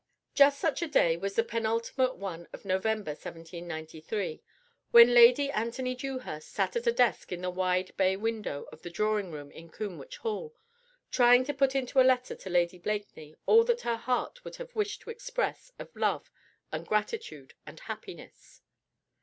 Just 0.33 0.57
such 0.59 0.81
a 0.81 0.87
day 0.87 1.15
was 1.15 1.35
the 1.35 1.43
penultimate 1.43 2.15
one 2.15 2.47
of 2.53 2.65
November, 2.65 3.11
1793, 3.11 4.41
when 4.89 5.13
Lady 5.13 5.51
Anthony 5.51 5.93
Dewhurst 5.93 6.49
sat 6.49 6.75
at 6.75 6.87
a 6.87 6.91
desk 6.91 7.31
in 7.31 7.41
the 7.41 7.51
wide 7.51 7.95
bay 7.97 8.15
window 8.15 8.63
of 8.71 8.81
the 8.81 8.89
drawing 8.89 9.29
room 9.31 9.51
in 9.51 9.69
Combwich 9.69 10.17
Hall, 10.17 10.55
trying 11.11 11.43
to 11.43 11.53
put 11.53 11.75
into 11.75 12.01
a 12.01 12.01
letter 12.01 12.33
to 12.33 12.49
Lady 12.49 12.79
Blakeney 12.79 13.35
all 13.45 13.63
that 13.65 13.81
her 13.81 13.97
heart 13.97 14.43
would 14.43 14.55
have 14.55 14.75
wished 14.75 15.01
to 15.01 15.11
express 15.11 15.71
of 15.77 15.95
love 15.95 16.31
and 16.71 16.87
gratitude 16.87 17.53
and 17.67 17.81
happiness. 17.81 18.61